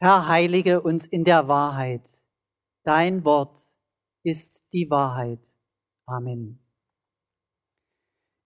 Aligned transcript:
Herr, 0.00 0.28
heilige 0.28 0.80
uns 0.80 1.06
in 1.06 1.24
der 1.24 1.48
Wahrheit. 1.48 2.08
Dein 2.84 3.24
Wort 3.24 3.60
ist 4.22 4.64
die 4.72 4.88
Wahrheit. 4.90 5.52
Amen. 6.06 6.60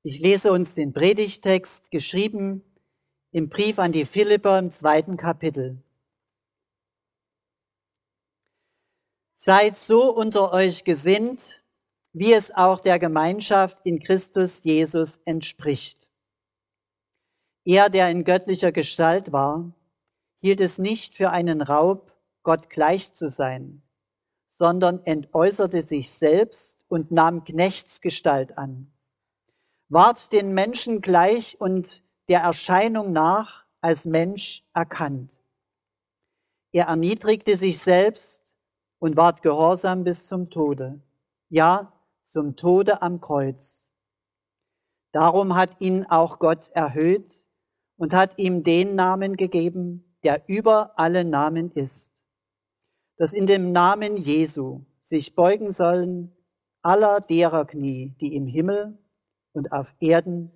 Ich 0.02 0.18
lese 0.18 0.50
uns 0.50 0.74
den 0.74 0.94
Predigtext, 0.94 1.90
geschrieben 1.90 2.64
im 3.32 3.50
Brief 3.50 3.78
an 3.78 3.92
die 3.92 4.06
Philipper 4.06 4.58
im 4.58 4.70
zweiten 4.70 5.18
Kapitel. 5.18 5.82
Seid 9.36 9.76
so 9.76 10.10
unter 10.10 10.52
euch 10.52 10.84
gesinnt, 10.84 11.62
wie 12.14 12.32
es 12.32 12.54
auch 12.54 12.80
der 12.80 12.98
Gemeinschaft 12.98 13.78
in 13.84 14.00
Christus 14.00 14.64
Jesus 14.64 15.18
entspricht. 15.18 16.08
Er, 17.64 17.90
der 17.90 18.10
in 18.10 18.24
göttlicher 18.24 18.72
Gestalt 18.72 19.32
war, 19.32 19.74
hielt 20.42 20.60
es 20.60 20.78
nicht 20.78 21.14
für 21.14 21.30
einen 21.30 21.62
Raub, 21.62 22.12
Gott 22.42 22.68
gleich 22.68 23.12
zu 23.12 23.28
sein, 23.28 23.82
sondern 24.50 25.04
entäußerte 25.04 25.82
sich 25.82 26.10
selbst 26.10 26.84
und 26.88 27.12
nahm 27.12 27.44
Knechtsgestalt 27.44 28.58
an, 28.58 28.92
ward 29.88 30.32
den 30.32 30.52
Menschen 30.52 31.00
gleich 31.00 31.60
und 31.60 32.02
der 32.28 32.40
Erscheinung 32.40 33.12
nach 33.12 33.64
als 33.80 34.04
Mensch 34.04 34.64
erkannt. 34.74 35.40
Er 36.72 36.86
erniedrigte 36.86 37.56
sich 37.56 37.78
selbst 37.78 38.52
und 38.98 39.16
ward 39.16 39.42
gehorsam 39.42 40.02
bis 40.02 40.26
zum 40.26 40.50
Tode, 40.50 41.00
ja, 41.50 41.92
zum 42.26 42.56
Tode 42.56 43.00
am 43.02 43.20
Kreuz. 43.20 43.92
Darum 45.12 45.54
hat 45.54 45.80
ihn 45.80 46.04
auch 46.06 46.38
Gott 46.40 46.70
erhöht 46.72 47.46
und 47.96 48.14
hat 48.14 48.38
ihm 48.38 48.64
den 48.64 48.96
Namen 48.96 49.36
gegeben, 49.36 50.11
der 50.24 50.42
über 50.48 50.98
alle 50.98 51.24
Namen 51.24 51.72
ist, 51.72 52.12
dass 53.18 53.32
in 53.32 53.46
dem 53.46 53.72
Namen 53.72 54.16
Jesu 54.16 54.82
sich 55.02 55.34
beugen 55.34 55.72
sollen 55.72 56.32
aller 56.82 57.20
derer 57.20 57.64
Knie, 57.64 58.14
die 58.20 58.34
im 58.34 58.46
Himmel 58.46 58.98
und 59.52 59.72
auf 59.72 59.94
Erden 60.00 60.50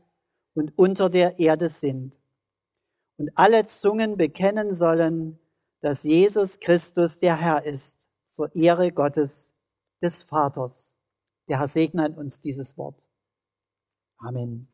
und 0.55 0.77
unter 0.77 1.08
der 1.08 1.39
Erde 1.39 1.69
sind. 1.69 2.17
Und 3.19 3.31
alle 3.34 3.67
Zungen 3.67 4.17
bekennen 4.17 4.73
sollen, 4.73 5.39
dass 5.80 6.03
Jesus 6.03 6.58
Christus 6.58 7.19
der 7.19 7.41
Herr 7.41 7.64
ist, 7.64 8.06
zur 8.33 8.55
Ehre 8.55 8.92
Gottes 8.92 9.55
des 10.03 10.23
Vaters. 10.23 10.97
Der 11.48 11.61
Herr 11.61 11.69
segne 11.69 12.11
uns 12.11 12.41
dieses 12.41 12.77
Wort. 12.77 13.01
Amen. 14.19 14.69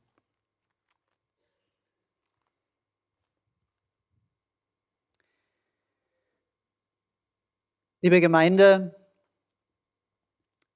Liebe 8.04 8.20
Gemeinde, 8.20 8.96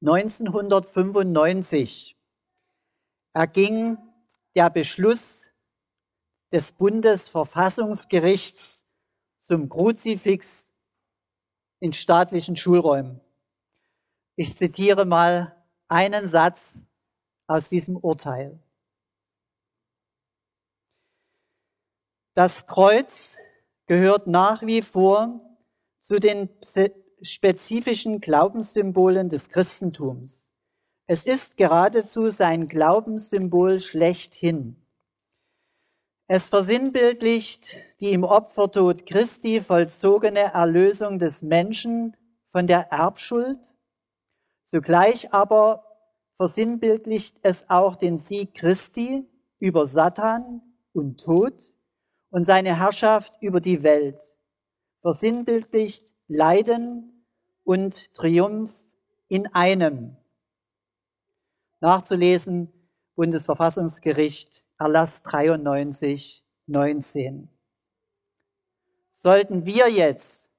1995 0.00 2.16
erging 3.32 3.98
der 4.54 4.70
Beschluss 4.70 5.50
des 6.52 6.70
Bundesverfassungsgerichts 6.70 8.86
zum 9.40 9.68
Kruzifix 9.68 10.72
in 11.80 11.92
staatlichen 11.92 12.54
Schulräumen. 12.54 13.20
Ich 14.36 14.56
zitiere 14.56 15.04
mal 15.04 15.60
einen 15.88 16.28
Satz 16.28 16.86
aus 17.48 17.68
diesem 17.68 17.96
Urteil. 17.96 18.60
Das 22.34 22.68
Kreuz 22.68 23.36
gehört 23.86 24.28
nach 24.28 24.62
wie 24.62 24.80
vor 24.80 25.40
zu 26.02 26.20
den 26.20 26.48
spezifischen 27.22 28.20
Glaubenssymbolen 28.20 29.28
des 29.28 29.48
Christentums. 29.48 30.50
Es 31.06 31.24
ist 31.24 31.56
geradezu 31.56 32.30
sein 32.30 32.68
Glaubenssymbol 32.68 33.80
schlechthin. 33.80 34.76
Es 36.28 36.48
versinnbildlicht 36.48 37.78
die 38.00 38.10
im 38.10 38.24
Opfertod 38.24 39.06
Christi 39.06 39.60
vollzogene 39.60 40.52
Erlösung 40.52 41.18
des 41.18 41.42
Menschen 41.42 42.16
von 42.48 42.66
der 42.66 42.90
Erbschuld. 42.90 43.74
Zugleich 44.66 45.32
aber 45.32 45.84
versinnbildlicht 46.36 47.38
es 47.42 47.70
auch 47.70 47.94
den 47.96 48.18
Sieg 48.18 48.54
Christi 48.54 49.24
über 49.60 49.86
Satan 49.86 50.62
und 50.92 51.20
Tod 51.20 51.74
und 52.30 52.44
seine 52.44 52.76
Herrschaft 52.78 53.40
über 53.40 53.60
die 53.60 53.84
Welt. 53.84 54.20
Versinnbildlicht 55.02 56.12
Leiden 56.26 57.15
und 57.66 58.14
Triumph 58.14 58.72
in 59.28 59.52
einem. 59.52 60.16
Nachzulesen 61.80 62.72
Bundesverfassungsgericht 63.16 64.64
Erlass 64.78 65.22
93, 65.24 66.44
19. 66.66 67.48
Sollten 69.10 69.66
wir 69.66 69.88
jetzt 69.90 70.52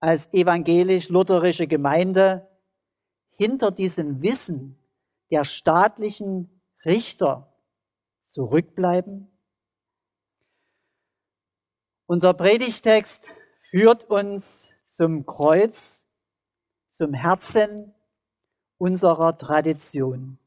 als 0.00 0.32
evangelisch-lutherische 0.34 1.66
Gemeinde 1.66 2.46
hinter 3.36 3.70
diesem 3.70 4.20
Wissen 4.20 4.78
der 5.30 5.44
staatlichen 5.44 6.60
Richter 6.84 7.56
zurückbleiben? 8.26 9.30
Unser 12.06 12.34
Predigtext 12.34 13.32
führt 13.70 14.04
uns 14.04 14.70
zum 14.88 15.24
Kreuz, 15.24 16.03
zum 16.96 17.12
Herzen 17.14 17.92
unserer 18.78 19.36
Tradition. 19.36 20.38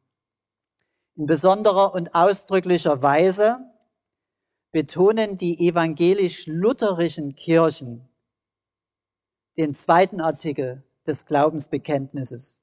In 1.15 1.25
besonderer 1.25 1.93
und 1.93 2.13
ausdrücklicher 2.13 3.01
Weise 3.01 3.59
betonen 4.71 5.37
die 5.37 5.67
evangelisch-lutherischen 5.67 7.35
Kirchen 7.35 8.07
den 9.57 9.73
zweiten 9.73 10.21
Artikel 10.21 10.83
des 11.07 11.25
Glaubensbekenntnisses. 11.25 12.61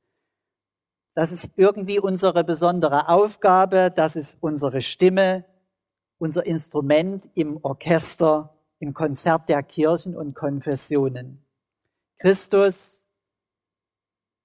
Das 1.14 1.32
ist 1.32 1.52
irgendwie 1.56 1.98
unsere 1.98 2.44
besondere 2.44 3.08
Aufgabe, 3.08 3.90
das 3.94 4.16
ist 4.16 4.38
unsere 4.40 4.80
Stimme, 4.80 5.44
unser 6.18 6.46
Instrument 6.46 7.28
im 7.34 7.58
Orchester, 7.62 8.56
im 8.78 8.94
Konzert 8.94 9.48
der 9.48 9.62
Kirchen 9.62 10.16
und 10.16 10.34
Konfessionen. 10.34 11.44
Christus, 12.18 13.03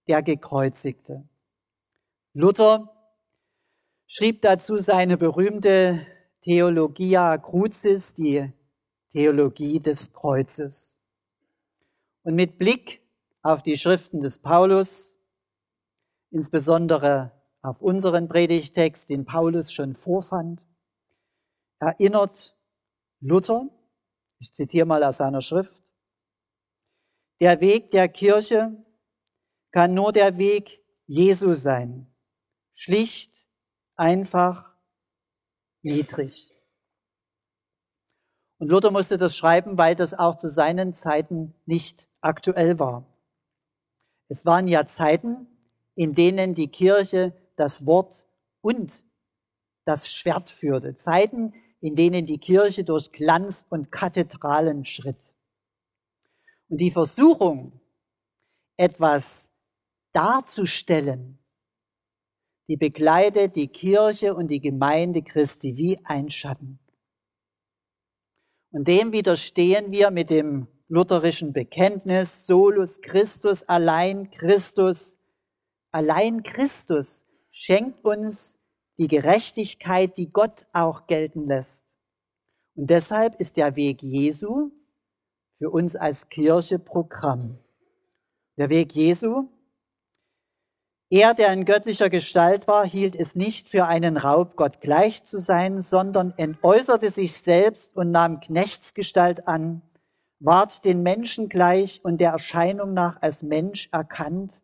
der 0.09 0.23
Gekreuzigte. 0.23 1.23
Luther 2.33 2.89
schrieb 4.07 4.41
dazu 4.41 4.79
seine 4.79 5.17
berühmte 5.17 6.05
Theologia 6.41 7.37
Crucis, 7.37 8.15
die 8.15 8.51
Theologie 9.11 9.79
des 9.79 10.11
Kreuzes. 10.11 10.99
Und 12.23 12.33
mit 12.33 12.57
Blick 12.57 13.01
auf 13.43 13.61
die 13.61 13.77
Schriften 13.77 14.19
des 14.19 14.39
Paulus, 14.39 15.15
insbesondere 16.31 17.31
auf 17.61 17.79
unseren 17.79 18.27
Predigtext, 18.27 19.09
den 19.11 19.25
Paulus 19.25 19.71
schon 19.71 19.95
vorfand, 19.95 20.65
erinnert 21.79 22.57
Luther, 23.19 23.69
ich 24.39 24.55
zitiere 24.55 24.87
mal 24.87 25.03
aus 25.03 25.17
seiner 25.17 25.41
Schrift, 25.41 25.83
der 27.41 27.61
Weg 27.61 27.91
der 27.91 28.09
Kirche 28.09 28.75
kann 29.71 29.93
nur 29.93 30.13
der 30.13 30.37
Weg 30.37 30.83
Jesu 31.07 31.53
sein. 31.53 32.07
Schlicht, 32.75 33.33
einfach, 33.95 34.73
niedrig. 35.81 36.51
Und 38.59 38.69
Luther 38.69 38.91
musste 38.91 39.17
das 39.17 39.35
schreiben, 39.35 39.77
weil 39.77 39.95
das 39.95 40.13
auch 40.13 40.37
zu 40.37 40.49
seinen 40.49 40.93
Zeiten 40.93 41.55
nicht 41.65 42.07
aktuell 42.21 42.77
war. 42.77 43.05
Es 44.27 44.45
waren 44.45 44.67
ja 44.67 44.85
Zeiten, 44.85 45.47
in 45.95 46.13
denen 46.13 46.53
die 46.53 46.67
Kirche 46.67 47.33
das 47.55 47.85
Wort 47.85 48.25
und 48.61 49.03
das 49.85 50.09
Schwert 50.11 50.49
führte. 50.49 50.95
Zeiten, 50.95 51.53
in 51.81 51.95
denen 51.95 52.25
die 52.25 52.37
Kirche 52.37 52.83
durch 52.83 53.11
Glanz 53.11 53.65
und 53.69 53.91
Kathedralen 53.91 54.85
schritt. 54.85 55.33
Und 56.67 56.77
die 56.77 56.91
Versuchung, 56.91 57.79
etwas 58.77 59.48
darzustellen, 60.19 61.39
die 62.67 62.75
begleitet 62.75 63.55
die 63.55 63.69
Kirche 63.69 64.35
und 64.35 64.49
die 64.49 64.59
Gemeinde 64.59 65.21
Christi 65.21 65.77
wie 65.77 65.97
ein 66.03 66.29
Schatten. 66.29 66.77
Und 68.71 68.87
dem 68.89 69.13
widerstehen 69.13 69.93
wir 69.93 70.11
mit 70.11 70.29
dem 70.29 70.67
lutherischen 70.89 71.53
Bekenntnis, 71.53 72.45
solus 72.45 72.99
Christus, 72.99 73.63
allein 73.63 74.29
Christus, 74.29 75.17
allein 75.91 76.43
Christus 76.43 77.25
schenkt 77.49 78.03
uns 78.03 78.59
die 78.97 79.07
Gerechtigkeit, 79.07 80.17
die 80.17 80.31
Gott 80.31 80.67
auch 80.73 81.07
gelten 81.07 81.47
lässt. 81.47 81.93
Und 82.75 82.89
deshalb 82.89 83.39
ist 83.39 83.55
der 83.55 83.77
Weg 83.77 84.03
Jesu 84.03 84.71
für 85.59 85.69
uns 85.69 85.95
als 85.95 86.27
Kirche 86.27 86.77
Programm. 86.77 87.57
Der 88.57 88.69
Weg 88.69 88.93
Jesu, 88.93 89.47
er, 91.11 91.33
der 91.33 91.51
in 91.53 91.65
göttlicher 91.65 92.09
Gestalt 92.09 92.67
war, 92.67 92.85
hielt 92.85 93.15
es 93.15 93.35
nicht 93.35 93.67
für 93.67 93.87
einen 93.87 94.15
Raub, 94.15 94.55
Gott 94.55 94.79
gleich 94.79 95.23
zu 95.23 95.39
sein, 95.39 95.81
sondern 95.81 96.33
entäußerte 96.37 97.09
sich 97.09 97.33
selbst 97.33 97.95
und 97.95 98.11
nahm 98.11 98.39
Knechtsgestalt 98.39 99.47
an, 99.47 99.81
ward 100.39 100.85
den 100.85 101.01
Menschen 101.01 101.49
gleich 101.49 102.01
und 102.03 102.19
der 102.19 102.31
Erscheinung 102.31 102.93
nach 102.93 103.21
als 103.21 103.41
Mensch 103.41 103.89
erkannt. 103.91 104.61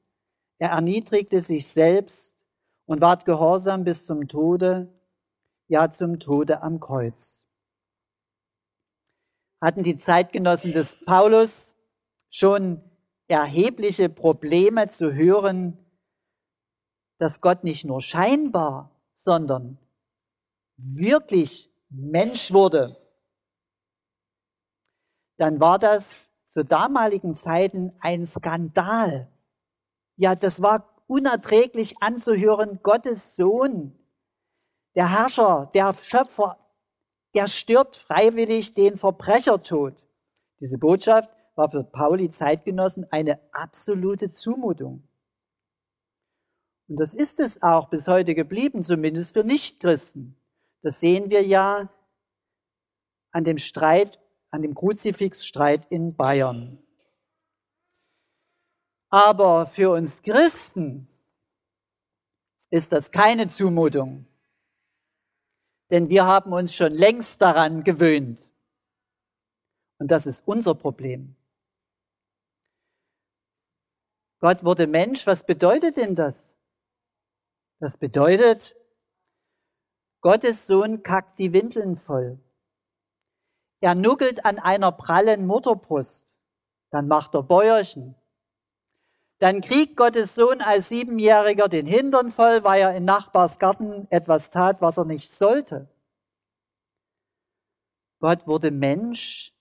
Er 0.59 0.69
erniedrigte 0.69 1.41
sich 1.41 1.67
selbst 1.67 2.45
und 2.85 3.01
ward 3.01 3.25
gehorsam 3.25 3.83
bis 3.83 4.05
zum 4.05 4.27
Tode, 4.27 4.93
ja 5.67 5.89
zum 5.89 6.19
Tode 6.19 6.61
am 6.61 6.79
Kreuz. 6.79 7.47
Hatten 9.61 9.81
die 9.81 9.97
Zeitgenossen 9.97 10.73
des 10.73 11.03
Paulus 11.05 11.75
schon 12.29 12.83
erhebliche 13.27 14.09
Probleme 14.09 14.91
zu 14.91 15.13
hören, 15.13 15.84
dass 17.17 17.41
Gott 17.41 17.63
nicht 17.63 17.85
nur 17.85 18.01
scheinbar, 18.01 18.91
sondern 19.15 19.77
wirklich 20.77 21.71
Mensch 21.89 22.51
wurde, 22.51 22.97
dann 25.37 25.59
war 25.59 25.79
das 25.79 26.31
zu 26.47 26.63
damaligen 26.63 27.35
Zeiten 27.35 27.93
ein 27.99 28.25
Skandal. 28.25 29.29
Ja, 30.15 30.35
das 30.35 30.61
war 30.61 31.03
unerträglich 31.07 32.01
anzuhören, 32.01 32.79
Gottes 32.81 33.35
Sohn, 33.35 33.97
der 34.95 35.11
Herrscher, 35.11 35.69
der 35.73 35.93
Schöpfer, 35.93 36.57
der 37.35 37.47
stirbt 37.47 37.97
freiwillig 37.97 38.73
den 38.73 38.97
Verbrechertod. 38.97 40.01
Diese 40.61 40.77
Botschaft 40.77 41.29
war 41.55 41.69
für 41.69 41.83
Pauli 41.83 42.31
Zeitgenossen 42.31 43.05
eine 43.11 43.39
absolute 43.51 44.31
Zumutung. 44.31 45.03
Und 46.87 46.97
das 46.97 47.13
ist 47.13 47.39
es 47.39 47.63
auch 47.63 47.89
bis 47.89 48.07
heute 48.07 48.35
geblieben, 48.35 48.83
zumindest 48.83 49.33
für 49.33 49.43
Nichtchristen. 49.43 50.35
Das 50.81 50.99
sehen 50.99 51.29
wir 51.29 51.41
ja 51.41 51.89
an 53.31 53.43
dem 53.43 53.57
Streit, 53.57 54.19
an 54.51 54.61
dem 54.61 54.75
Kruzifixstreit 54.75 55.85
in 55.89 56.15
Bayern. 56.15 56.77
Aber 59.09 59.65
für 59.65 59.91
uns 59.91 60.21
Christen 60.21 61.07
ist 62.69 62.91
das 62.91 63.11
keine 63.11 63.47
Zumutung, 63.47 64.25
denn 65.89 66.09
wir 66.09 66.25
haben 66.25 66.53
uns 66.53 66.73
schon 66.73 66.93
längst 66.93 67.41
daran 67.41 67.83
gewöhnt. 67.83 68.51
Und 69.97 70.11
das 70.11 70.27
ist 70.27 70.47
unser 70.47 70.75
Problem. 70.75 71.35
Gott 74.39 74.63
wurde 74.63 74.85
Mensch, 74.85 75.25
was 75.25 75.45
bedeutet 75.45 75.97
denn 75.97 76.15
das? 76.15 76.54
Das 77.85 77.97
bedeutet, 77.97 78.75
Gottes 80.21 80.65
Sohn 80.65 81.03
kackt 81.03 81.37
die 81.37 81.53
Windeln 81.53 81.97
voll. 81.97 82.39
Er 83.79 83.93
nuckelt 83.93 84.43
an 84.43 84.57
einer 84.57 84.91
prallen 84.91 85.45
Mutterbrust. 85.45 86.35
Dann 86.89 87.07
macht 87.07 87.35
er 87.35 87.43
Bäuerchen. 87.43 88.15
Dann 89.37 89.61
kriegt 89.61 89.97
Gottes 89.97 90.33
Sohn 90.33 90.61
als 90.61 90.89
Siebenjähriger 90.89 91.67
den 91.67 91.85
Hintern 91.85 92.31
voll, 92.31 92.63
weil 92.63 92.81
er 92.81 92.95
in 92.95 93.05
Nachbars 93.05 93.59
Garten 93.59 94.07
etwas 94.09 94.49
tat, 94.49 94.81
was 94.81 94.97
er 94.97 95.05
nicht 95.05 95.31
sollte. 95.31 95.87
Gott 98.19 98.47
wurde 98.47 98.71
Mensch. 98.71 99.53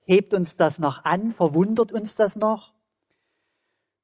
Hebt 0.00 0.34
uns 0.34 0.56
das 0.56 0.80
noch 0.80 1.04
an? 1.04 1.30
Verwundert 1.30 1.92
uns 1.92 2.16
das 2.16 2.34
noch? 2.34 2.74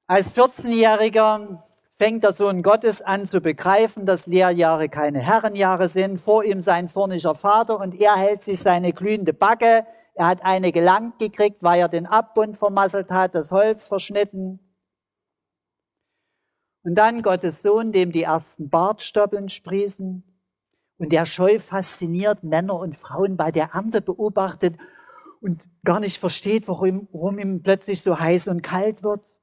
Als 0.07 0.33
14-Jähriger 0.37 1.65
fängt 1.97 2.25
der 2.25 2.33
Sohn 2.33 2.63
Gottes 2.63 3.03
an 3.03 3.27
zu 3.27 3.41
begreifen, 3.41 4.05
dass 4.05 4.27
Lehrjahre 4.27 4.89
keine 4.89 5.21
Herrenjahre 5.21 5.89
sind, 5.89 6.19
vor 6.19 6.45
ihm 6.45 6.61
sein 6.61 6.89
zorniger 6.89 7.35
Vater 7.35 7.79
und 7.79 7.95
er 8.01 8.17
hält 8.17 8.43
sich 8.43 8.61
seine 8.61 8.93
glühende 8.93 9.33
Backe. 9.33 9.87
Er 10.15 10.27
hat 10.27 10.45
eine 10.45 10.73
gelangt 10.73 11.19
gekriegt, 11.19 11.63
weil 11.63 11.81
er 11.81 11.89
den 11.89 12.07
Abbund 12.07 12.57
vermasselt 12.57 13.11
hat, 13.11 13.35
das 13.35 13.51
Holz 13.51 13.87
verschnitten. 13.87 14.61
Und 16.83 16.97
dann 16.97 17.23
Gottes 17.23 17.63
Sohn, 17.63 17.93
dem 17.93 18.13
die 18.13 18.25
ersten 18.25 18.69
Bartstoppeln 18.69 19.49
sprießen 19.49 20.23
und 20.99 21.13
der 21.13 21.25
scheu 21.25 21.59
fasziniert 21.59 22.45
Männer 22.45 22.79
und 22.79 22.97
Frauen 22.97 23.37
bei 23.37 23.51
der 23.51 23.71
Ernte 23.73 24.03
beobachtet 24.03 24.77
und 25.41 25.67
gar 25.85 26.01
nicht 26.01 26.19
versteht, 26.19 26.69
warum, 26.69 27.09
warum 27.13 27.39
ihm 27.39 27.63
plötzlich 27.63 28.03
so 28.03 28.19
heiß 28.19 28.49
und 28.49 28.63
kalt 28.63 29.03
wird. 29.03 29.39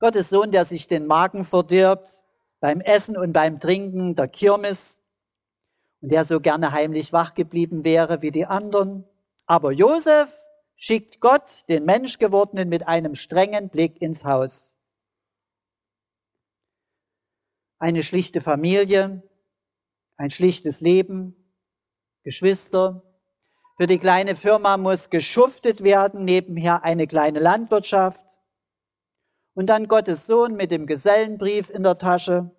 Gottes 0.00 0.30
Sohn, 0.30 0.50
der 0.50 0.64
sich 0.64 0.88
den 0.88 1.06
Magen 1.06 1.44
verdirbt 1.44 2.24
beim 2.58 2.80
Essen 2.80 3.16
und 3.16 3.32
beim 3.32 3.60
Trinken 3.60 4.16
der 4.16 4.28
Kirmes 4.28 5.00
und 6.00 6.10
der 6.10 6.24
so 6.24 6.40
gerne 6.40 6.72
heimlich 6.72 7.12
wach 7.12 7.34
geblieben 7.34 7.84
wäre 7.84 8.22
wie 8.22 8.30
die 8.30 8.46
anderen. 8.46 9.04
Aber 9.46 9.72
Josef 9.72 10.32
schickt 10.76 11.20
Gott, 11.20 11.68
den 11.68 11.84
Menschgewordenen, 11.84 12.68
mit 12.70 12.88
einem 12.88 13.14
strengen 13.14 13.68
Blick 13.68 14.00
ins 14.00 14.24
Haus. 14.24 14.78
Eine 17.78 18.02
schlichte 18.02 18.40
Familie, 18.40 19.22
ein 20.16 20.30
schlichtes 20.30 20.80
Leben, 20.80 21.34
Geschwister. 22.22 23.02
Für 23.76 23.86
die 23.86 23.98
kleine 23.98 24.36
Firma 24.36 24.76
muss 24.76 25.10
geschuftet 25.10 25.82
werden, 25.82 26.24
nebenher 26.24 26.84
eine 26.84 27.06
kleine 27.06 27.38
Landwirtschaft. 27.38 28.24
Und 29.54 29.66
dann 29.66 29.88
Gottes 29.88 30.26
Sohn 30.26 30.54
mit 30.54 30.70
dem 30.70 30.86
Gesellenbrief 30.86 31.70
in 31.70 31.82
der 31.82 31.98
Tasche. 31.98 32.50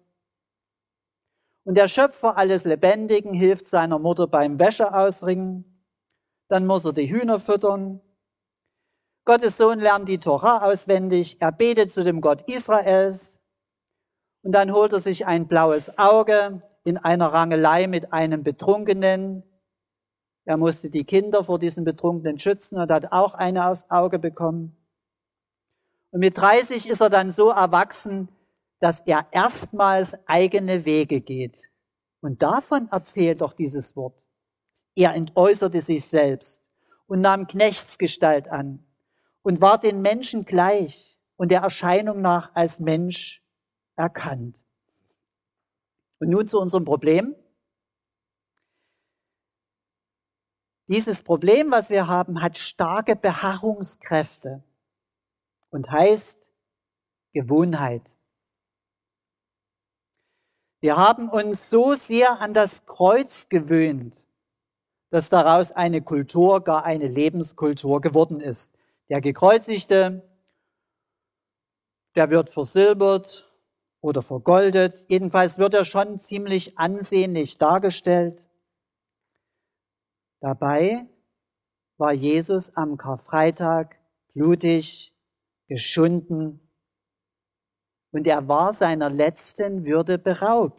Und 1.64 1.76
der 1.76 1.88
Schöpfer 1.88 2.38
alles 2.38 2.66
Lebendigen 2.66 3.34
hilft 3.34 3.68
seiner 3.68 4.00
Mutter 4.00 4.28
beim 4.28 4.60
Wäscheausringen. 4.60 5.86
Dann 6.48 6.66
muss 6.66 6.86
er 6.86 6.94
die 6.94 7.10
Hühner 7.10 7.40
füttern. 7.40 8.02
Gottes 9.26 9.58
Sohn 9.58 9.80
lernt 9.80 10.10
die 10.10 10.18
Tora 10.18 10.66
auswendig. 10.66 11.40
Er 11.40 11.52
betet 11.52 11.92
zu 11.92 12.04
dem 12.04 12.22
Gott 12.22 12.42
Israels. 12.50 13.40
Und 14.44 14.54
dann 14.54 14.74
holt 14.74 14.94
er 14.94 15.00
sich 15.00 15.28
ein 15.28 15.48
blaues 15.48 15.98
Auge 15.98 16.64
in 16.84 16.98
einer 16.98 17.32
Rangelei 17.32 17.88
mit 17.88 18.12
einem 18.12 18.44
Betrunkenen. 18.44 19.44
Er 20.46 20.58
musste 20.58 20.90
die 20.90 21.04
Kinder 21.04 21.44
vor 21.44 21.60
diesem 21.60 21.84
Betrunkenen 21.84 22.40
schützen 22.40 22.80
und 22.80 22.92
hat 22.92 23.12
auch 23.12 23.36
eine 23.36 23.68
aufs 23.68 23.90
Auge 23.90 24.18
bekommen. 24.18 24.76
Und 26.12 26.20
mit 26.20 26.38
30 26.38 26.90
ist 26.90 27.02
er 27.02 27.10
dann 27.10 27.32
so 27.32 27.50
erwachsen, 27.50 28.30
dass 28.80 29.02
er 29.02 29.28
erstmals 29.32 30.16
eigene 30.28 30.86
Wege 30.86 31.22
geht. 31.22 31.58
Und 32.22 32.42
davon 32.42 32.90
erzählt 32.92 33.42
doch 33.42 33.54
dieses 33.54 33.96
Wort. 33.96 34.26
Er 34.96 35.14
entäußerte 35.14 35.82
sich 35.82 36.06
selbst 36.06 36.70
und 37.08 37.22
nahm 37.22 37.48
Knechtsgestalt 37.48 38.50
an 38.50 38.86
und 39.42 39.62
war 39.62 39.80
den 39.80 40.02
Menschen 40.02 40.46
gleich 40.46 41.18
und 41.38 41.50
der 41.50 41.62
Erscheinung 41.62 42.22
nach 42.22 42.54
als 42.54 42.80
Mensch 42.80 43.42
erkannt. 43.96 44.62
Und 46.20 46.30
nun 46.30 46.48
zu 46.48 46.60
unserem 46.60 46.86
Problem. 46.86 47.36
Dieses 50.88 51.24
Problem, 51.24 51.72
was 51.72 51.90
wir 51.90 52.08
haben, 52.08 52.42
hat 52.42 52.58
starke 52.58 53.16
Beharrungskräfte 53.16 54.64
und 55.72 55.90
heißt 55.90 56.50
Gewohnheit. 57.34 58.14
Wir 60.82 60.98
haben 60.98 61.30
uns 61.30 61.70
so 61.70 61.96
sehr 61.96 62.42
an 62.42 62.54
das 62.54 62.86
Kreuz 62.86 63.50
gewöhnt, 63.50 64.24
dass 65.10 65.30
daraus 65.30 65.72
eine 65.72 66.02
Kultur, 66.02 66.64
gar 66.64 66.84
eine 66.84 67.08
Lebenskultur 67.08 68.02
geworden 68.02 68.40
ist. 68.40 68.74
Der 69.10 69.22
Gekreuzigte, 69.22 70.28
der 72.16 72.30
wird 72.30 72.50
versilbert 72.50 73.48
oder 74.02 74.22
vergoldet. 74.22 75.06
Jedenfalls 75.08 75.58
wird 75.58 75.74
er 75.74 75.86
schon 75.86 76.20
ziemlich 76.20 76.78
ansehnlich 76.78 77.58
dargestellt. 77.58 78.44
Dabei 80.40 81.06
war 81.98 82.12
Jesus 82.12 82.76
am 82.76 82.98
Karfreitag 82.98 83.98
blutig 84.34 85.14
geschunden 85.72 86.60
und 88.12 88.28
er 88.28 88.46
war 88.50 88.74
seiner 88.74 89.10
letzten 89.10 89.86
Würde 89.86 90.18
beraubt. 90.18 90.78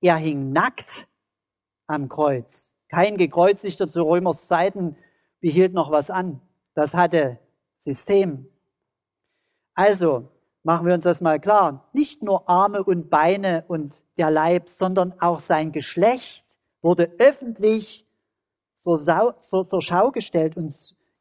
Er 0.00 0.16
hing 0.16 0.52
nackt 0.52 1.06
am 1.86 2.08
Kreuz. 2.08 2.74
Kein 2.88 3.18
gekreuzigter 3.18 3.90
zu 3.90 4.04
Römers 4.04 4.48
Zeiten 4.48 4.96
behielt 5.40 5.74
noch 5.74 5.90
was 5.90 6.10
an. 6.10 6.40
Das 6.74 6.94
hatte 6.94 7.38
System. 7.78 8.48
Also 9.74 10.30
machen 10.62 10.86
wir 10.86 10.94
uns 10.94 11.04
das 11.04 11.20
mal 11.20 11.38
klar. 11.38 11.90
Nicht 11.92 12.22
nur 12.22 12.48
Arme 12.48 12.84
und 12.84 13.10
Beine 13.10 13.66
und 13.68 14.02
der 14.16 14.30
Leib, 14.30 14.70
sondern 14.70 15.12
auch 15.20 15.40
sein 15.40 15.72
Geschlecht 15.72 16.46
wurde 16.80 17.14
öffentlich 17.18 18.08
zur, 18.78 18.96
Sau, 18.96 19.32
zur, 19.42 19.68
zur 19.68 19.82
Schau 19.82 20.10
gestellt 20.10 20.56
und 20.56 20.72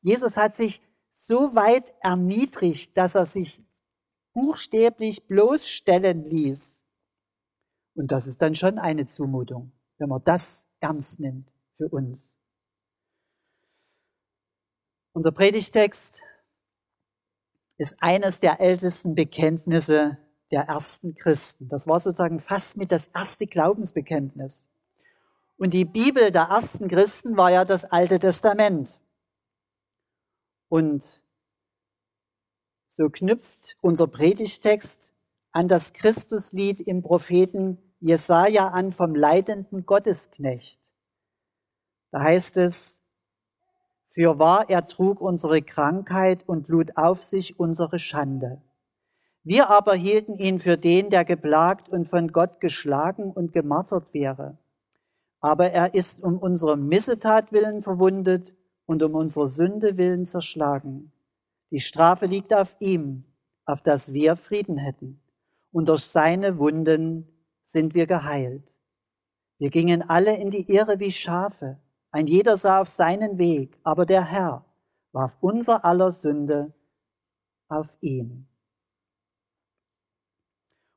Jesus 0.01 0.37
hat 0.37 0.55
sich 0.55 0.81
so 1.25 1.55
weit 1.55 1.93
erniedrigt, 2.01 2.97
dass 2.97 3.15
er 3.15 3.25
sich 3.25 3.63
buchstäblich 4.33 5.25
bloßstellen 5.25 6.25
ließ. 6.29 6.83
Und 7.95 8.11
das 8.11 8.27
ist 8.27 8.41
dann 8.41 8.55
schon 8.55 8.77
eine 8.77 9.05
Zumutung, 9.05 9.71
wenn 9.99 10.09
man 10.09 10.21
das 10.25 10.67
ernst 10.81 11.21
nimmt 11.21 11.49
für 11.77 11.87
uns. 11.87 12.35
Unser 15.13 15.31
Predigtext 15.31 16.23
ist 17.77 17.95
eines 17.99 18.39
der 18.41 18.59
ältesten 18.59 19.15
Bekenntnisse 19.15 20.17
der 20.51 20.63
ersten 20.63 21.13
Christen. 21.13 21.69
Das 21.69 21.87
war 21.87 21.99
sozusagen 21.99 22.39
fast 22.39 22.75
mit 22.75 22.91
das 22.91 23.07
erste 23.07 23.47
Glaubensbekenntnis. 23.47 24.67
Und 25.57 25.73
die 25.73 25.85
Bibel 25.85 26.31
der 26.31 26.43
ersten 26.43 26.89
Christen 26.89 27.37
war 27.37 27.49
ja 27.49 27.63
das 27.63 27.85
Alte 27.85 28.19
Testament. 28.19 28.99
Und 30.73 31.21
so 32.89 33.07
knüpft 33.07 33.77
unser 33.81 34.07
Predigtext 34.07 35.13
an 35.51 35.67
das 35.67 35.93
Christuslied 35.93 36.79
im 36.81 37.03
Propheten 37.03 37.77
Jesaja 37.99 38.69
an 38.69 38.91
vom 38.91 39.13
leidenden 39.13 39.85
Gottesknecht. 39.85 40.79
Da 42.09 42.21
heißt 42.21 42.57
es, 42.57 43.03
für 44.15 44.39
wahr 44.39 44.67
er 44.67 44.87
trug 44.87 45.21
unsere 45.21 45.61
Krankheit 45.61 46.49
und 46.49 46.67
lud 46.69 46.97
auf 46.97 47.21
sich 47.21 47.59
unsere 47.59 47.99
Schande. 47.99 48.59
Wir 49.43 49.69
aber 49.69 49.93
hielten 49.93 50.37
ihn 50.37 50.57
für 50.57 50.79
den, 50.79 51.11
der 51.11 51.23
geplagt 51.23 51.87
und 51.87 52.07
von 52.07 52.31
Gott 52.31 52.59
geschlagen 52.59 53.31
und 53.31 53.53
gemartert 53.53 54.11
wäre. 54.11 54.57
Aber 55.39 55.69
er 55.69 55.93
ist 55.93 56.23
um 56.23 56.39
unsere 56.39 56.77
Missetat 56.77 57.51
willen 57.51 57.83
verwundet 57.83 58.55
und 58.85 59.03
um 59.03 59.15
unsere 59.15 59.47
Sünde 59.47 59.97
willen 59.97 60.25
zerschlagen. 60.25 61.11
Die 61.71 61.79
Strafe 61.79 62.25
liegt 62.25 62.53
auf 62.53 62.75
ihm, 62.79 63.23
auf 63.65 63.81
dass 63.81 64.13
wir 64.13 64.35
Frieden 64.35 64.77
hätten. 64.77 65.21
Und 65.71 65.89
durch 65.89 66.05
seine 66.05 66.59
Wunden 66.59 67.27
sind 67.65 67.95
wir 67.95 68.05
geheilt. 68.05 68.63
Wir 69.57 69.69
gingen 69.69 70.01
alle 70.07 70.37
in 70.37 70.51
die 70.51 70.71
Irre 70.71 70.99
wie 70.99 71.11
Schafe. 71.11 71.79
Ein 72.11 72.27
jeder 72.27 72.57
sah 72.57 72.81
auf 72.81 72.89
seinen 72.89 73.37
Weg, 73.37 73.79
aber 73.83 74.05
der 74.05 74.23
Herr 74.23 74.65
warf 75.13 75.37
unser 75.41 75.83
aller 75.85 76.11
Sünde 76.11 76.73
auf 77.69 77.87
ihn. 78.01 78.47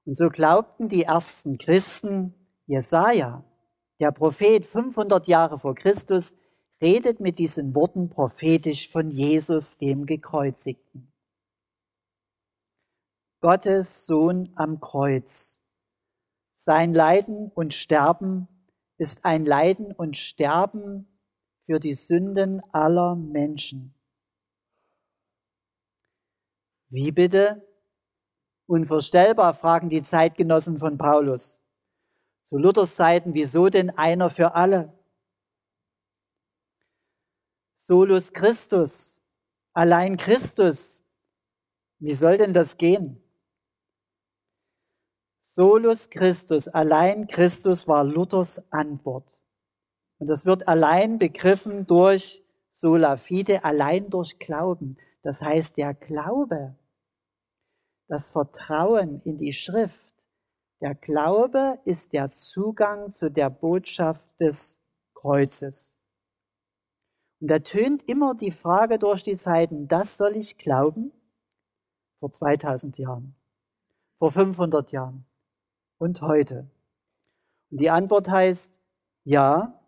Und 0.04 0.16
so 0.16 0.28
glaubten 0.28 0.88
die 0.88 1.04
ersten 1.04 1.58
Christen, 1.58 2.34
Jesaja, 2.66 3.44
der 3.98 4.12
Prophet 4.12 4.66
500 4.66 5.26
Jahre 5.26 5.58
vor 5.58 5.74
Christus, 5.74 6.36
redet 6.80 7.20
mit 7.20 7.38
diesen 7.38 7.74
Worten 7.74 8.10
prophetisch 8.10 8.90
von 8.90 9.10
Jesus, 9.10 9.78
dem 9.78 10.06
Gekreuzigten. 10.06 11.12
Gottes 13.40 14.06
Sohn 14.06 14.52
am 14.56 14.80
Kreuz. 14.80 15.62
Sein 16.56 16.94
Leiden 16.94 17.50
und 17.54 17.74
Sterben 17.74 18.48
ist 18.98 19.24
ein 19.24 19.44
Leiden 19.44 19.92
und 19.92 20.16
Sterben 20.16 21.06
für 21.66 21.78
die 21.78 21.94
Sünden 21.94 22.62
aller 22.72 23.14
Menschen. 23.14 23.94
Wie 26.88 27.12
bitte? 27.12 27.62
Unvorstellbar, 28.66 29.54
fragen 29.54 29.90
die 29.90 30.02
Zeitgenossen 30.02 30.78
von 30.78 30.98
Paulus. 30.98 31.62
Zu 32.48 32.58
Luthers 32.58 32.96
Zeiten, 32.96 33.34
wieso 33.34 33.68
denn 33.68 33.90
einer 33.90 34.30
für 34.30 34.54
alle? 34.54 34.95
Solus 37.88 38.32
Christus, 38.32 39.16
allein 39.72 40.16
Christus. 40.16 41.04
Wie 42.00 42.14
soll 42.14 42.36
denn 42.36 42.52
das 42.52 42.78
gehen? 42.78 43.22
Solus 45.44 46.10
Christus, 46.10 46.66
allein 46.66 47.28
Christus 47.28 47.86
war 47.86 48.02
Luthers 48.02 48.60
Antwort. 48.72 49.40
Und 50.18 50.26
das 50.26 50.46
wird 50.46 50.66
allein 50.66 51.20
begriffen 51.20 51.86
durch 51.86 52.42
sola 52.72 53.16
fide, 53.16 53.62
allein 53.62 54.10
durch 54.10 54.40
Glauben. 54.40 54.96
Das 55.22 55.40
heißt, 55.40 55.76
der 55.76 55.94
Glaube, 55.94 56.74
das 58.08 58.30
Vertrauen 58.32 59.20
in 59.22 59.38
die 59.38 59.52
Schrift, 59.52 60.12
der 60.80 60.96
Glaube 60.96 61.78
ist 61.84 62.12
der 62.12 62.32
Zugang 62.32 63.12
zu 63.12 63.30
der 63.30 63.48
Botschaft 63.48 64.28
des 64.40 64.80
Kreuzes. 65.14 65.95
Und 67.40 67.50
da 67.50 67.58
tönt 67.58 68.08
immer 68.08 68.34
die 68.34 68.50
Frage 68.50 68.98
durch 68.98 69.22
die 69.22 69.36
Zeiten, 69.36 69.88
das 69.88 70.16
soll 70.16 70.36
ich 70.36 70.56
glauben? 70.56 71.12
Vor 72.18 72.32
2000 72.32 72.98
Jahren, 72.98 73.34
vor 74.18 74.32
500 74.32 74.90
Jahren, 74.90 75.26
und 75.98 76.22
heute? 76.22 76.70
Und 77.70 77.80
die 77.80 77.90
Antwort 77.90 78.28
heißt, 78.28 78.78
ja, 79.24 79.80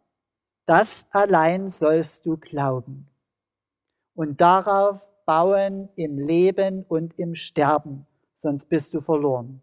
das 0.66 1.06
allein 1.10 1.70
sollst 1.70 2.26
du 2.26 2.36
glauben 2.36 3.08
und 4.14 4.40
darauf 4.40 5.00
bauen 5.24 5.88
im 5.96 6.18
Leben 6.18 6.84
und 6.84 7.18
im 7.18 7.34
Sterben, 7.34 8.06
sonst 8.36 8.66
bist 8.68 8.92
du 8.94 9.00
verloren. 9.00 9.62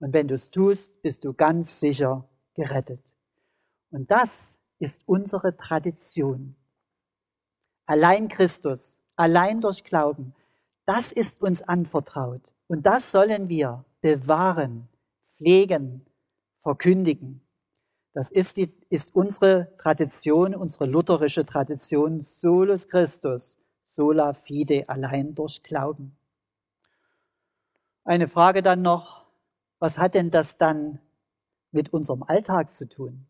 Und 0.00 0.12
wenn 0.12 0.28
du 0.28 0.34
es 0.34 0.50
tust, 0.50 1.00
bist 1.02 1.24
du 1.24 1.32
ganz 1.34 1.80
sicher 1.80 2.28
gerettet. 2.54 3.14
Und 3.90 4.10
das 4.10 4.58
ist 4.78 5.02
unsere 5.06 5.56
Tradition. 5.56 6.56
Allein 7.90 8.28
Christus, 8.28 9.00
allein 9.16 9.60
durch 9.60 9.82
Glauben, 9.82 10.32
das 10.86 11.10
ist 11.10 11.42
uns 11.42 11.60
anvertraut. 11.60 12.40
Und 12.68 12.86
das 12.86 13.10
sollen 13.10 13.48
wir 13.48 13.84
bewahren 14.00 14.88
pflegen, 15.34 16.06
verkündigen. 16.62 17.40
Das 18.12 18.30
ist, 18.30 18.58
die, 18.58 18.72
ist 18.90 19.12
unsere 19.16 19.76
Tradition, 19.76 20.54
unsere 20.54 20.86
lutherische 20.86 21.44
Tradition, 21.44 22.20
solus 22.20 22.86
Christus, 22.86 23.58
sola 23.86 24.34
fide, 24.34 24.88
allein 24.88 25.34
durch 25.34 25.60
Glauben. 25.64 26.16
Eine 28.04 28.28
Frage 28.28 28.62
dann 28.62 28.82
noch, 28.82 29.26
was 29.80 29.98
hat 29.98 30.14
denn 30.14 30.30
das 30.30 30.56
dann 30.56 31.00
mit 31.72 31.92
unserem 31.92 32.22
Alltag 32.22 32.72
zu 32.72 32.88
tun? 32.88 33.26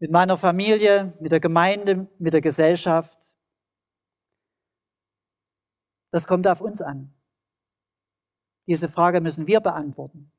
Mit 0.00 0.10
meiner 0.10 0.38
Familie, 0.38 1.12
mit 1.20 1.30
der 1.30 1.40
Gemeinde, 1.40 2.08
mit 2.18 2.32
der 2.32 2.40
Gesellschaft? 2.40 3.34
Das 6.10 6.26
kommt 6.26 6.48
auf 6.48 6.62
uns 6.62 6.80
an. 6.80 7.14
Diese 8.66 8.88
Frage 8.88 9.20
müssen 9.20 9.46
wir 9.46 9.60
beantworten. 9.60 10.32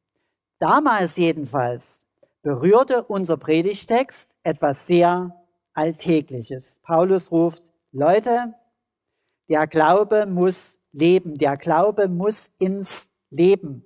Damals 0.58 1.16
jedenfalls 1.16 2.08
berührte 2.42 3.04
unser 3.04 3.38
Predigtext 3.38 4.36
etwas 4.42 4.88
sehr 4.88 5.36
Alltägliches. 5.74 6.80
Paulus 6.84 7.32
ruft, 7.32 7.64
Leute, 7.92 8.56
der 9.48 9.68
Glaube 9.68 10.26
muss 10.26 10.80
leben, 10.92 11.38
der 11.38 11.56
Glaube 11.56 12.08
muss 12.08 12.52
ins 12.58 13.12
Leben. 13.30 13.86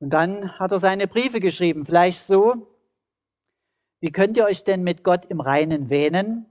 Und 0.00 0.10
dann 0.10 0.58
hat 0.58 0.72
er 0.72 0.80
seine 0.80 1.06
Briefe 1.06 1.40
geschrieben, 1.40 1.86
vielleicht 1.86 2.20
so, 2.20 2.73
wie 4.04 4.12
könnt 4.12 4.36
ihr 4.36 4.44
euch 4.44 4.64
denn 4.64 4.82
mit 4.82 5.02
Gott 5.02 5.24
im 5.24 5.40
Reinen 5.40 5.88
wähnen, 5.88 6.44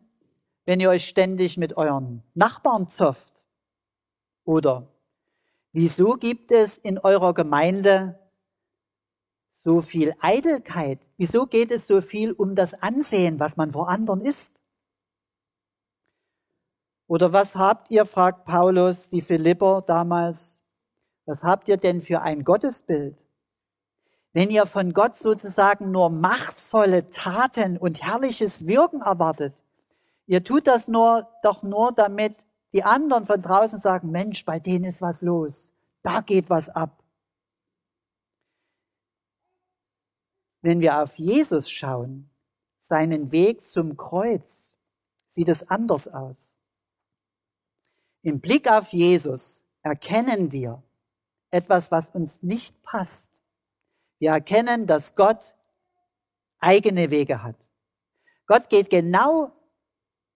wenn 0.66 0.80
ihr 0.80 0.90
euch 0.90 1.08
ständig 1.08 1.56
mit 1.56 1.78
euren 1.78 2.24
Nachbarn 2.34 2.90
zofft? 2.90 3.44
Oder 4.44 4.88
Wieso 5.72 6.14
gibt 6.14 6.52
es 6.52 6.80
in 6.80 6.98
eurer 6.98 7.36
Gemeinde 7.36 8.20
so 9.54 9.82
viel 9.82 10.16
Eitelkeit? 10.20 11.00
Wieso 11.18 11.48
geht 11.48 11.72
es 11.72 11.86
so 11.86 12.00
viel 12.00 12.32
um 12.32 12.56
das 12.56 12.76
Ansehen, 12.76 13.40
was 13.40 13.56
man 13.56 13.72
vor 13.72 13.88
anderen 13.88 14.22
ist? 14.22 14.60
Oder 17.08 17.34
was 17.34 17.56
habt 17.56 17.90
ihr, 17.90 18.06
fragt 18.06 18.46
Paulus 18.46 19.12
die 19.12 19.22
Philipper 19.22 19.84
damals, 19.86 20.64
was 21.26 21.44
habt 21.44 21.68
ihr 21.68 21.78
denn 21.78 22.02
für 22.02 22.22
ein 22.22 22.44
Gottesbild? 22.44 23.16
Wenn 24.34 24.50
ihr 24.50 24.66
von 24.66 24.94
Gott 24.94 25.16
sozusagen 25.18 25.92
nur 25.92 26.10
machtvolle 26.10 27.06
Taten 27.08 27.78
und 27.78 28.02
herrliches 28.04 28.66
Wirken 28.66 29.02
erwartet, 29.02 29.54
ihr 30.26 30.44
tut 30.44 30.66
das 30.66 30.88
nur, 30.88 31.30
doch 31.44 31.62
nur, 31.62 31.92
damit 31.92 32.48
die 32.74 32.84
anderen 32.84 33.28
von 33.28 33.42
draußen 33.42 33.78
sagen, 33.78 34.10
Mensch, 34.10 34.44
bei 34.44 34.60
denen 34.60 34.86
ist 34.86 35.02
was 35.02 35.22
los. 35.22 35.72
Da 36.02 36.22
geht 36.22 36.50
was 36.50 36.70
ab. 36.70 37.04
Wenn 40.62 40.80
wir 40.80 41.04
auf 41.04 41.16
Jesus 41.20 41.70
schauen, 41.70 42.30
seinen 42.80 43.32
Weg 43.32 43.68
zum 43.68 43.98
Kreuz, 43.98 44.76
sieht 45.30 45.50
es 45.50 45.70
anders 45.70 46.08
aus. 46.08 46.58
Im 48.24 48.40
Blick 48.40 48.72
auf 48.72 48.92
Jesus 48.94 49.66
erkennen 49.84 50.52
wir 50.52 50.82
etwas, 51.52 51.92
was 51.92 52.10
uns 52.10 52.42
nicht 52.42 52.82
passt. 52.82 53.43
Wir 54.24 54.32
erkennen, 54.32 54.88
dass 54.88 55.18
Gott 55.18 55.54
eigene 56.58 57.10
Wege 57.10 57.44
hat, 57.44 57.70
Gott 58.48 58.70
geht 58.70 58.90
genau 58.90 59.52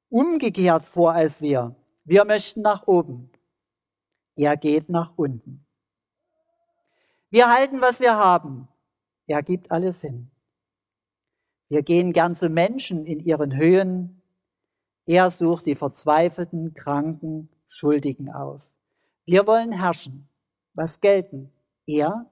umgekehrt 0.10 0.84
vor 0.84 1.14
als 1.14 1.42
wir. 1.42 1.74
Wir 2.04 2.26
möchten 2.26 2.60
nach 2.60 2.86
oben. 2.86 3.32
Er 4.36 4.58
geht 4.58 4.90
nach 4.90 5.14
unten. 5.18 5.66
Wir 7.30 7.50
halten, 7.50 7.80
was 7.80 8.02
wir 8.02 8.18
haben. 8.18 8.68
Er 9.26 9.42
gibt 9.42 9.72
alles 9.72 10.02
hin. 10.02 10.32
Wir 11.70 11.82
gehen 11.82 12.12
gern 12.12 12.36
zu 12.36 12.50
Menschen 12.50 13.06
in 13.06 13.22
ihren 13.22 13.56
Höhen. 13.56 14.22
Er 15.06 15.32
sucht 15.32 15.66
die 15.66 15.76
verzweifelten, 15.76 16.74
kranken, 16.74 17.48
Schuldigen 17.70 18.34
auf. 18.34 18.70
Wir 19.24 19.48
wollen 19.48 19.72
herrschen. 19.72 20.28
Was 20.74 21.00
gelten? 21.00 21.54
Er 21.86 22.30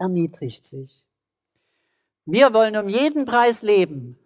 erniedrigt 0.00 0.64
sich. 0.64 1.06
Wir 2.24 2.52
wollen 2.54 2.76
um 2.76 2.88
jeden 2.88 3.24
Preis 3.24 3.62
leben. 3.62 4.18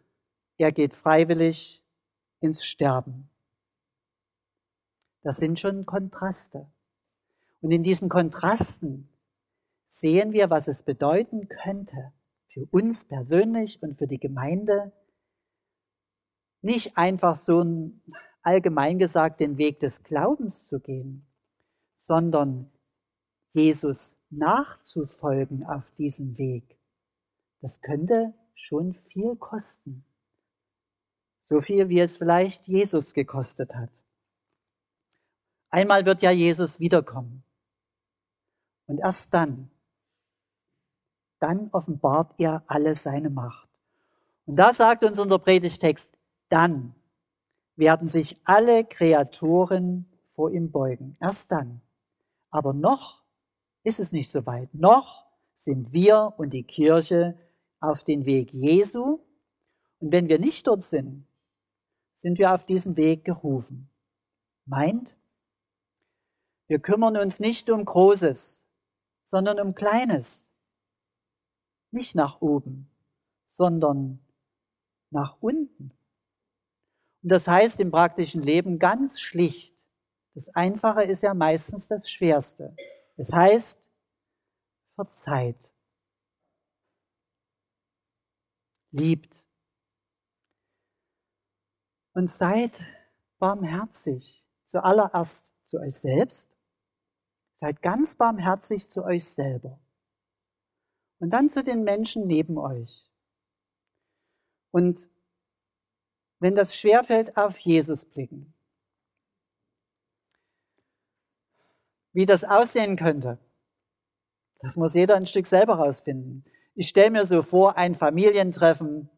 Er 0.56 0.72
geht 0.72 0.94
freiwillig 0.94 1.82
ins 2.40 2.64
Sterben. 2.64 3.28
Das 5.22 5.36
sind 5.36 5.58
schon 5.58 5.84
Kontraste. 5.84 6.70
Und 7.60 7.70
in 7.70 7.82
diesen 7.82 8.08
Kontrasten 8.08 9.08
sehen 9.88 10.32
wir, 10.32 10.50
was 10.50 10.68
es 10.68 10.82
bedeuten 10.82 11.48
könnte 11.48 12.12
für 12.52 12.66
uns 12.70 13.04
persönlich 13.06 13.82
und 13.82 13.96
für 13.96 14.06
die 14.06 14.20
Gemeinde, 14.20 14.92
nicht 16.60 16.96
einfach 16.96 17.34
so 17.34 17.90
allgemein 18.42 18.98
gesagt 18.98 19.40
den 19.40 19.58
Weg 19.58 19.80
des 19.80 20.02
Glaubens 20.02 20.66
zu 20.66 20.78
gehen, 20.80 21.26
sondern 21.96 22.70
Jesus 23.54 24.16
nachzufolgen 24.38 25.64
auf 25.64 25.90
diesem 25.98 26.38
Weg. 26.38 26.78
Das 27.60 27.80
könnte 27.80 28.34
schon 28.54 28.94
viel 28.94 29.36
kosten. 29.36 30.04
So 31.48 31.60
viel, 31.60 31.88
wie 31.88 32.00
es 32.00 32.16
vielleicht 32.16 32.66
Jesus 32.68 33.14
gekostet 33.14 33.74
hat. 33.74 33.90
Einmal 35.70 36.06
wird 36.06 36.22
ja 36.22 36.30
Jesus 36.30 36.78
wiederkommen. 36.78 37.42
Und 38.86 38.98
erst 38.98 39.32
dann, 39.34 39.70
dann 41.40 41.68
offenbart 41.72 42.34
er 42.38 42.62
alle 42.66 42.94
seine 42.94 43.30
Macht. 43.30 43.68
Und 44.46 44.56
da 44.56 44.72
sagt 44.72 45.04
uns 45.04 45.18
unser 45.18 45.38
Predigtext, 45.38 46.16
dann 46.48 46.94
werden 47.76 48.08
sich 48.08 48.38
alle 48.44 48.84
Kreaturen 48.84 50.06
vor 50.30 50.50
ihm 50.50 50.70
beugen. 50.70 51.16
Erst 51.20 51.50
dann. 51.50 51.80
Aber 52.50 52.72
noch 52.72 53.23
ist 53.84 54.00
es 54.00 54.12
nicht 54.12 54.30
so 54.30 54.44
weit. 54.46 54.74
Noch 54.74 55.26
sind 55.56 55.92
wir 55.92 56.34
und 56.36 56.50
die 56.50 56.64
Kirche 56.64 57.38
auf 57.80 58.02
den 58.02 58.24
Weg 58.24 58.52
Jesu. 58.52 59.20
Und 60.00 60.12
wenn 60.12 60.28
wir 60.28 60.38
nicht 60.38 60.66
dort 60.66 60.82
sind, 60.82 61.26
sind 62.16 62.38
wir 62.38 62.54
auf 62.54 62.64
diesen 62.64 62.96
Weg 62.96 63.24
gerufen. 63.24 63.88
Meint, 64.66 65.16
wir 66.66 66.78
kümmern 66.78 67.16
uns 67.16 67.40
nicht 67.40 67.68
um 67.70 67.84
Großes, 67.84 68.66
sondern 69.26 69.60
um 69.60 69.74
Kleines. 69.74 70.50
Nicht 71.90 72.14
nach 72.14 72.40
oben, 72.40 72.90
sondern 73.50 74.18
nach 75.10 75.36
unten. 75.40 75.92
Und 77.22 77.32
das 77.32 77.46
heißt 77.46 77.80
im 77.80 77.90
praktischen 77.90 78.42
Leben 78.42 78.78
ganz 78.78 79.20
schlicht, 79.20 79.74
das 80.34 80.48
Einfache 80.48 81.04
ist 81.04 81.22
ja 81.22 81.32
meistens 81.32 81.88
das 81.88 82.10
Schwerste. 82.10 82.74
Es 83.16 83.32
heißt, 83.32 83.90
verzeiht, 84.94 85.72
liebt 88.90 89.44
und 92.14 92.30
seid 92.30 92.84
barmherzig, 93.38 94.46
zuallererst 94.68 95.54
zu 95.66 95.78
euch 95.78 95.96
selbst 95.96 96.54
Seid 97.64 97.80
ganz 97.80 98.14
barmherzig 98.16 98.90
zu 98.90 99.04
euch 99.06 99.24
selber. 99.24 99.80
Und 101.18 101.30
dann 101.30 101.48
zu 101.48 101.62
den 101.62 101.82
Menschen 101.82 102.26
neben 102.26 102.58
euch. 102.58 103.10
Und 104.70 105.08
wenn 106.40 106.54
das 106.54 106.76
schwerfällt, 106.76 107.38
auf 107.38 107.58
Jesus 107.58 108.04
blicken. 108.04 108.52
Wie 112.14 112.26
das 112.26 112.44
aussehen 112.44 112.96
könnte, 112.96 113.38
das 114.60 114.76
muss 114.76 114.94
jeder 114.94 115.16
ein 115.16 115.26
Stück 115.26 115.46
selber 115.46 115.74
rausfinden. 115.74 116.44
Ich 116.74 116.88
stelle 116.88 117.10
mir 117.10 117.26
so 117.26 117.42
vor, 117.42 117.76
ein 117.76 117.94
Familientreffen, 117.94 119.10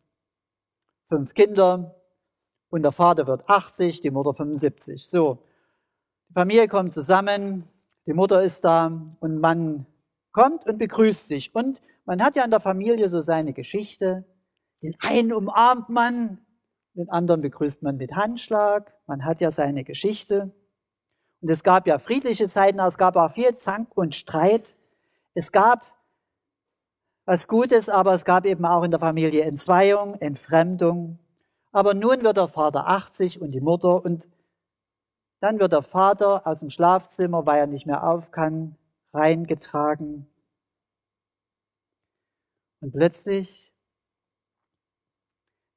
fünf 1.09 1.35
Kinder 1.35 1.95
und 2.71 2.83
der 2.83 2.93
Vater 2.93 3.27
wird 3.27 3.49
80, 3.49 4.01
die 4.01 4.11
Mutter 4.11 4.35
75. 4.35 5.09
So, 5.09 5.39
die 6.29 6.35
Familie 6.35 6.69
kommt 6.69 6.93
zusammen, 6.93 7.69
die 8.07 8.15
Mutter 8.15 8.43
ist 8.43 8.65
da 8.65 8.87
und 9.21 9.41
man 9.41 9.87
kommt 10.33 10.67
und 10.67 10.79
begrüßt 10.79 11.29
sich. 11.29 11.55
Und 11.55 11.81
man 12.07 12.23
hat 12.23 12.35
ja 12.35 12.45
in 12.45 12.51
der 12.51 12.61
Familie 12.61 13.09
so 13.09 13.21
seine 13.21 13.53
Geschichte. 13.53 14.25
Den 14.83 14.95
einen 15.01 15.33
umarmt 15.33 15.91
man, 15.91 16.39
den 16.95 17.09
anderen 17.11 17.43
begrüßt 17.43 17.83
man 17.83 17.99
mit 17.99 18.13
Handschlag. 18.15 18.93
Man 19.07 19.25
hat 19.25 19.41
ja 19.41 19.51
seine 19.51 19.85
Geschichte. 19.85 20.53
Und 21.47 21.53
es 21.53 21.63
gab 21.63 21.87
ja 21.87 22.01
friedliche 22.01 22.49
Zeiten, 22.49 22.81
aber 22.81 22.89
es 22.89 22.99
gab 22.99 23.15
auch 23.15 23.31
viel 23.31 23.57
Zank 23.57 23.97
und 23.97 24.17
Streit. 24.17 24.77
Es 25.33 25.53
gab 25.53 25.87
was 27.25 27.47
Gutes, 27.47 27.89
aber 27.89 28.15
es 28.15 28.25
gab 28.25 28.47
eben 28.47 28.67
auch 28.67 28.83
in 28.83 28.91
der 28.91 28.99
Familie 28.99 29.45
Entzweiung, 29.45 30.15
Entfremdung. 30.15 31.21
Aber 31.71 31.95
nun 31.95 32.25
wird 32.25 32.37
der 32.37 32.49
Vater 32.49 32.89
80 32.89 33.41
und 33.41 33.53
die 33.53 33.61
Mutter 33.61 34.05
und 34.05 34.29
dann 35.39 35.61
wird 35.61 35.71
der 35.71 35.83
Vater 35.83 36.45
aus 36.49 36.59
dem 36.59 36.69
Schlafzimmer, 36.69 37.47
weil 37.47 37.61
er 37.61 37.67
nicht 37.69 37.87
mehr 37.87 38.03
auf 38.03 38.33
kann, 38.33 38.75
reingetragen. 39.15 40.27
Und 42.81 42.91
plötzlich 42.91 43.73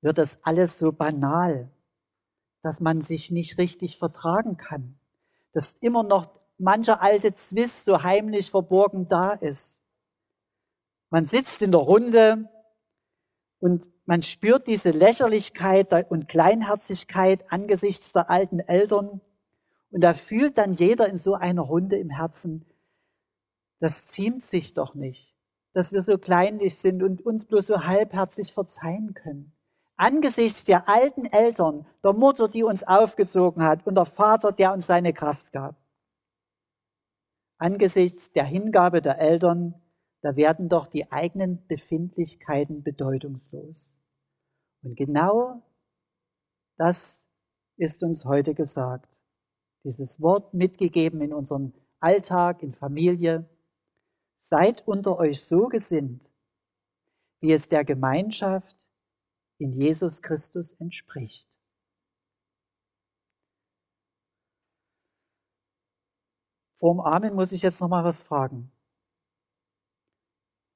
wird 0.02 0.18
das 0.18 0.44
alles 0.44 0.80
so 0.80 0.92
banal, 0.92 1.70
dass 2.64 2.80
man 2.80 3.02
sich 3.02 3.30
nicht 3.30 3.60
richtig 3.60 4.00
vertragen 4.00 4.58
kann. 4.58 4.99
Dass 5.54 5.74
immer 5.82 6.04
noch 6.04 6.30
mancher 6.58 7.02
alte 7.02 7.34
Zwist 7.34 7.86
so 7.86 8.04
heimlich 8.04 8.52
verborgen 8.52 9.08
da 9.08 9.32
ist. 9.32 9.82
Man 11.10 11.26
sitzt 11.26 11.62
in 11.62 11.72
der 11.72 11.82
Runde 11.82 12.50
und 13.60 13.90
man 14.06 14.22
spürt 14.22 14.68
diese 14.68 14.92
Lächerlichkeit 14.92 16.12
und 16.12 16.28
Kleinherzigkeit 16.28 17.52
angesichts 17.52 18.12
der 18.12 18.30
alten 18.30 18.60
Eltern 18.60 19.22
und 19.92 20.02
da 20.02 20.14
fühlt 20.14 20.58
dann 20.58 20.74
jeder 20.74 21.08
in 21.08 21.18
so 21.18 21.34
einer 21.34 21.64
Runde 21.64 21.98
im 21.98 22.10
Herzen, 22.10 22.66
das 23.80 24.08
ziemt 24.08 24.44
sich 24.44 24.74
doch 24.74 24.94
nicht, 24.94 25.36
dass 25.74 25.92
wir 25.92 26.04
so 26.04 26.18
kleinlich 26.18 26.78
sind 26.78 27.02
und 27.02 27.26
uns 27.26 27.46
bloß 27.46 27.68
so 27.68 27.84
halbherzig 27.84 28.54
verzeihen 28.54 29.14
können. 29.14 29.54
Angesichts 30.00 30.64
der 30.64 30.88
alten 30.88 31.26
Eltern, 31.26 31.86
der 32.06 32.14
Mutter, 32.14 32.48
die 32.48 32.64
uns 32.64 32.86
aufgezogen 32.86 33.64
hat 33.64 33.86
und 33.86 33.96
der 33.96 34.06
Vater, 34.06 34.54
der 34.54 34.72
uns 34.72 34.88
seine 34.88 35.12
Kraft 35.12 35.52
gab. 35.52 35.76
Angesichts 37.58 38.32
der 38.32 38.46
Hingabe 38.46 39.02
der 39.02 39.20
Eltern, 39.20 39.74
da 40.22 40.38
werden 40.38 40.70
doch 40.70 40.88
die 40.88 41.12
eigenen 41.12 41.68
Befindlichkeiten 41.68 42.82
bedeutungslos. 42.82 43.98
Und 44.84 44.96
genau 44.96 45.64
das 46.78 47.28
ist 47.76 48.02
uns 48.02 48.24
heute 48.24 48.54
gesagt 48.54 49.14
dieses 49.84 50.22
Wort 50.22 50.54
mitgegeben 50.54 51.20
in 51.20 51.34
unserem 51.34 51.74
Alltag, 52.00 52.64
in 52.64 52.72
Familie. 52.72 53.50
Seid 54.40 54.88
unter 54.88 55.18
euch 55.18 55.44
so 55.44 55.68
gesinnt, 55.68 56.32
wie 57.42 57.52
es 57.52 57.68
der 57.68 57.84
Gemeinschaft 57.84 58.79
in 59.60 59.80
Jesus 59.80 60.22
Christus 60.22 60.74
entspricht. 60.74 61.48
Vor 66.80 66.94
dem 66.94 67.02
Amen 67.02 67.36
muss 67.36 67.52
ich 67.52 67.62
jetzt 67.62 67.82
noch 67.82 67.90
mal 67.90 68.04
was 68.04 68.22
fragen. 68.22 68.72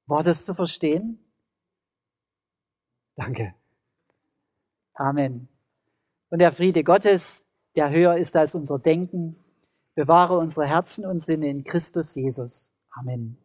War 0.06 0.22
das 0.22 0.44
zu 0.44 0.54
verstehen? 0.54 1.18
Danke. 3.16 3.54
Amen. 4.92 5.48
Und 6.28 6.40
der 6.40 6.52
Friede 6.52 6.84
Gottes, 6.84 7.46
der 7.74 7.90
höher 7.90 8.16
ist 8.18 8.36
als 8.36 8.54
unser 8.54 8.78
Denken. 8.78 9.36
Bewahre 9.94 10.36
unsere 10.36 10.66
Herzen 10.66 11.06
und 11.06 11.22
Sinne 11.22 11.48
in 11.48 11.64
Christus 11.64 12.14
Jesus. 12.14 12.74
Amen. 12.90 13.43